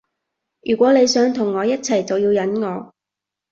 [0.63, 2.91] 如果你想同我一齊就要忍我